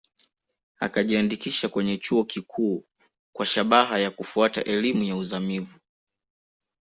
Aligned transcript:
Akajiandikisha 0.79 1.69
kwenye 1.69 1.97
chuo 1.97 2.23
kikuu 2.23 2.83
kwa 3.35 3.45
shabaha 3.45 3.99
ya 3.99 4.11
kufuata 4.11 4.63
elimu 4.63 5.03
ya 5.03 5.15
uzamivu 5.15 5.79